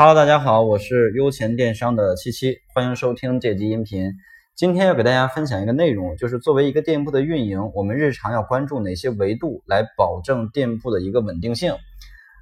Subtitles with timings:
[0.00, 4.12] Hello，大家好，我是优钱电商的七七，欢迎收听这集音频。
[4.54, 11.74] 今天要给大家分享一个内容，就是作为一个店铺的运营，我们日常要关注哪些维度来保证店铺的一个稳定性。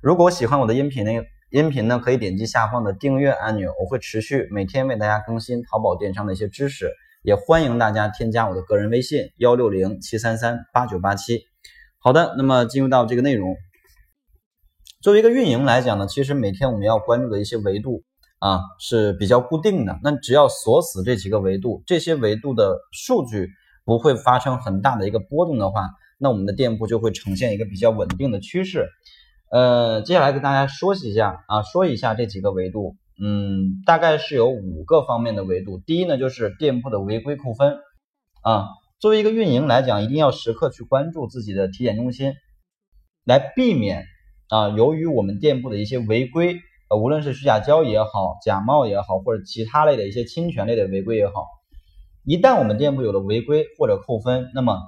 [0.03, 1.13] 如果喜欢我的音频呢，
[1.49, 6.91] 音频呢可以点击下方的订阅按钮，我会持续每天为大家更新淘宝电商的一些知识，
[7.23, 11.41] 也欢迎大家添加我的个人微信幺六零七三三八九八七。
[12.01, 13.57] 好的，那么进入到这个内容。
[15.03, 18.03] 作为一个运营来讲呢，其实每天我们要关注的一些维度
[18.41, 19.99] 啊是比较固定的。
[20.03, 23.51] 那只要锁死这几个维度，这些维度的数据
[23.85, 25.83] 不会发生很大的一个波动的话，
[26.19, 28.89] 那我们的店铺就会呈现一个比较稳定的趋势。
[29.53, 35.79] 呃，接下来跟大家说一下啊，说一下这几个维度，嗯，大概是有五个方面的维度。
[35.87, 37.77] 第一呢，就是店铺的违规扣分
[38.43, 38.67] 啊。
[38.99, 42.33] 作为一个运营来讲，一定要时刻去关注自己的体检中心，
[43.25, 44.05] 来避免。
[44.49, 51.47] 啊，由于我们店铺的一些违规，呃，无论是虚假交易也好，假冒也好，或者其他类的一些侵权类的违规也好，
[52.25, 54.79] 一旦我们店铺有了违规或者扣分，那么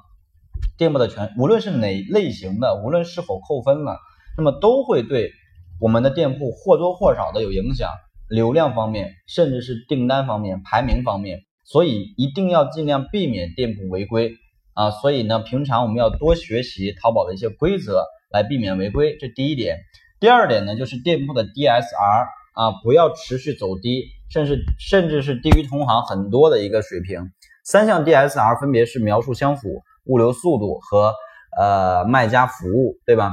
[0.77, 3.99] 店铺的全，无论是哪类型的，无论是否扣分了，
[4.37, 5.33] 那么都会对
[5.81, 7.91] 我们的店铺或多或少的有影响，
[8.29, 14.37] 流量方面，甚至是订单方面、排名方面，所以一定要尽量避免店铺违规
[14.75, 14.93] 啊。
[14.93, 18.05] 所以呢，平常我们要多学习淘宝的一些规则。
[18.31, 19.79] 来避免违规，这第一点。
[20.21, 27.31] 第二点呢，就是店铺的 DSR 啊，不要持续走低，甚至甚至是低于同行很多的一个水平。
[27.65, 31.15] 三项 DSR 分别是描述相符、物流速度和
[31.57, 33.33] 呃卖家服务，对吧？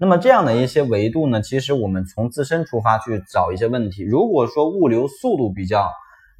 [0.00, 4.04] 那么这样的一些维度呢，其实我们从自身出发去找一些问题。
[4.04, 5.90] 如果说物流速度比较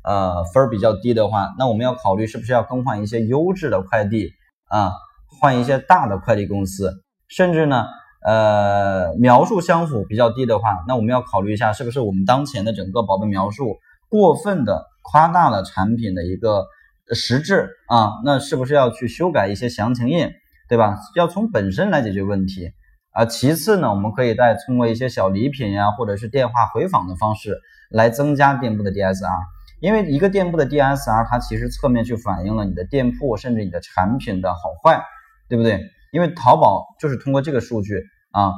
[0.05, 4.31] 呃分儿比较低的话，那我们要考虑是不是要更换一些优质的快递
[4.69, 4.93] 啊，
[5.41, 7.03] 换一些大的快递公司。
[7.29, 7.87] 甚至呢，
[8.25, 13.77] 呃，描述相符比较低的话，那我们要考虑一下，是不是我们当前的整个宝贝描述
[14.09, 16.67] 过分的夸大了产品的一个
[17.15, 18.13] 实质啊？
[18.25, 20.35] 那是不是要去修改一些详情页，
[20.69, 20.99] 对吧？
[21.15, 22.73] 要从本身来解决问题
[23.13, 23.25] 啊。
[23.25, 27.59] 其次呢，我们可以再通过一些小礼品呀，或者是电话回访的方式
[27.91, 29.39] 来增加店铺的 DSR，
[29.81, 35.03] 因为一个店铺的 DSR 它其实侧面去反映了你的店铺甚至你的产品的好坏，
[35.49, 35.83] 对不对？
[36.13, 38.53] 因为淘宝就是通过这个数据啊，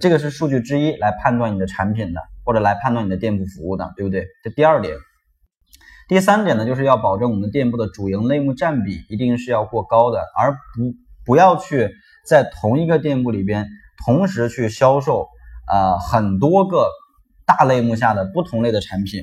[0.00, 4.26] 这个是数据之一来判断你的产品的，或者来判断你的店铺服务的，对不对？
[4.44, 4.96] 这第二点，
[6.08, 10.58] 第三点呢，就是要保证我们店铺的主营类目占比一定是要过高的，而不
[11.24, 11.90] 不要去
[12.26, 13.66] 在同一个店铺里边
[14.04, 15.28] 同时去销售
[15.66, 16.86] 啊很多个
[17.46, 19.22] 大类目下的不同类的产品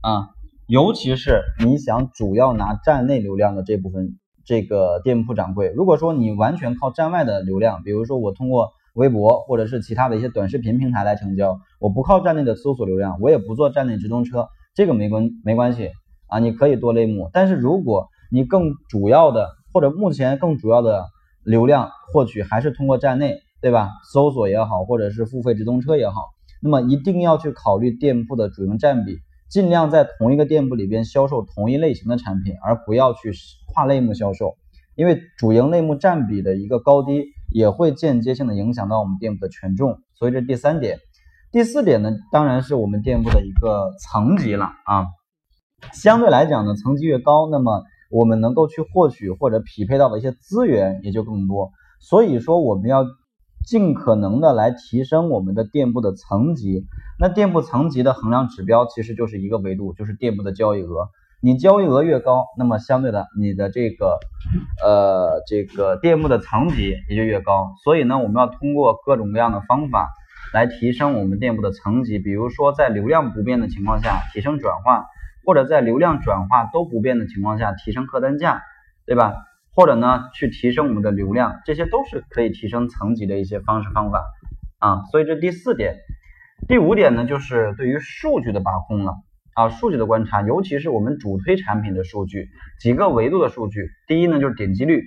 [0.00, 0.30] 啊，
[0.66, 4.18] 尤其是你想主要拿站内流量的这部分。
[4.48, 15.90] 这个店铺掌柜，如果说你完全靠站外的流量，比如说我通过微博或者是其他的一些短视频平台来成交，我不靠站内的搜索流量，我也不做站内直通车，这个没关没关系
[16.28, 17.28] 啊，你可以多类目。
[17.30, 21.04] 但是如果你更主要的或者目前更主要的
[21.44, 23.90] 流量获取还是通过站内，对吧？
[24.14, 26.22] 搜索也好，或者是付费直通车也好，
[26.62, 29.18] 那么一定要去考虑店铺的主营占比。
[29.50, 33.32] 尽量在同一个店铺里边销售同一类型的产品，而不要去
[33.66, 34.56] 跨类目销售，
[34.94, 39.98] 因为主营类目占比的一个高低也会间接性的影响到我们店铺的权重。
[40.14, 40.98] 所以这第三点，
[41.50, 45.06] 第四点呢，当然是我们店铺的一个层级了啊。
[45.92, 51.70] 相对来讲呢，层级越高，那么我们能够去获取或者匹配到的一些资源也就更多。
[52.00, 53.04] 所以说我们要。
[53.68, 56.86] 尽可能的来提升我们的店铺的层级，
[57.18, 61.10] 那店铺层级的衡量指标其实就是一个维度，就是店铺的交易额。
[61.42, 64.18] 你交易额越高，那么相对的你的这个
[64.82, 67.74] 呃这个店铺的层级也就越高。
[67.84, 70.08] 所以呢，我们要通过各种各样的方法
[70.54, 75.04] 来提升我们店铺的层级，比如说在流量不变的情况下提升转化，
[75.44, 78.62] 或者在流量转化都不变的情况下提升客单价，
[79.04, 79.34] 对吧？
[79.78, 84.24] 或者呢，去提升我们的流量，这些都是可以提升层级的一些方式方法
[84.80, 85.04] 啊。
[85.12, 85.94] 所以这第四点，
[86.66, 89.14] 第五点呢，就是对于数据的把控了
[89.54, 92.48] 啊，数据的观察，尤其是我们主推产品的数据，
[92.80, 93.88] 几个维度的数据。
[94.08, 94.98] 第一呢，就是点击率；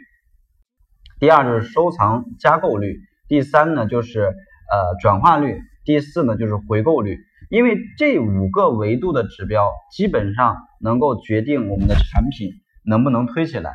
[1.19, 2.94] 第二就是收藏加购率；
[3.27, 7.17] 第三呢，就是呃转化率；第四呢，就是回购率。
[7.50, 12.51] 因为这五个维度的指标，基本上能够决定我们的产品
[12.85, 13.74] 能不能推起来。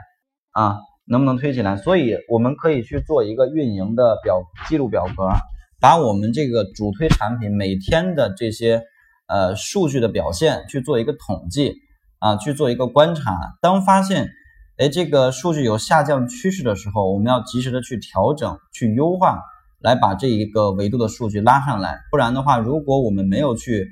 [0.56, 1.76] 啊，能不能推起来？
[1.76, 5.28] 所以我们可以去做一个运营的表记录表格，
[5.82, 8.82] 把我们这个主推产品每天的这些
[9.28, 11.74] 呃数据的表现去做一个统计
[12.20, 13.36] 啊，去做一个观察。
[13.60, 14.30] 当发现
[14.78, 19.42] 哎这个数据有下降趋势的时候，我们要及时的去调整、去优化
[19.82, 22.00] 来把这一个维度的数据拉上来。
[22.10, 23.86] 不然的话，如果我们没有去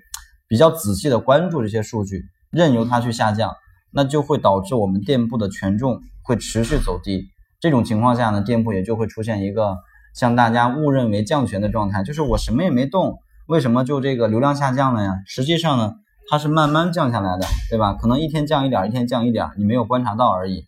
[0.48, 3.54] 比较仔细的关注这些数据，任由它去下降，
[3.92, 7.28] 那就会导致我们店铺的权重会持续走低。
[7.60, 9.76] 这种情况下呢，店铺也就会出现一个
[10.14, 15.14] 像大家误认为降权的状态，就是我什么也没动，为什么就这个流量下降了呀？
[15.26, 15.94] 实际上呢，
[16.30, 17.94] 它是慢慢降下来的，对吧？
[17.94, 20.66] 可能一天降一点，一天降一点，你没有观察到而已。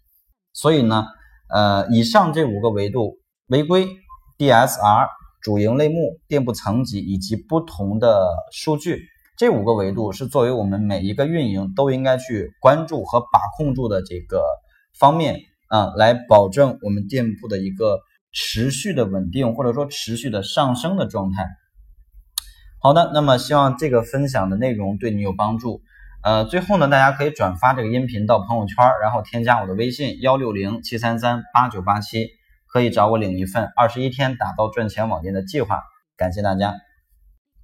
[0.53, 1.05] 所以呢，
[1.49, 3.19] 呃，以上这五个维度：
[3.49, 3.88] 违规、
[4.38, 5.08] DSR、
[5.43, 9.03] 主营类目、店铺层级以及不同的数据，
[9.37, 14.43] 这五个维度是作为我们每一个运营都应该去关注和把控住的这个
[14.98, 18.00] 方面啊，来保证我们店铺的一个
[18.32, 21.46] 持续的稳定或者说持续的上升的状态。
[22.81, 25.82] 好的，那么希望这个分享的内容对你有帮助。
[26.22, 32.28] 呃，最后呢，大家可以转发这个音频到朋友圈，然后添加我的微信幺六零七三三八九八七，
[32.66, 35.82] 可以找我领一份二十一天打造赚钱网店的计划。
[36.16, 36.75] 感谢大家。